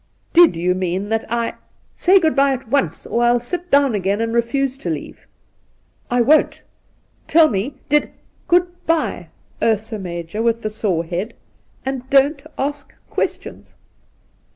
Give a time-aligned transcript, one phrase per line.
[0.33, 1.53] 'Did you mean that I
[1.95, 5.27] ''Say good bye at once, or I'll sit down again and refuse to leave.''
[6.09, 6.63] I won't!
[7.27, 8.09] Tell me, did
[8.47, 9.27] ''Good bye,
[9.61, 11.35] Ursa Major with the sore head,
[11.85, 13.75] and don't ask questions.'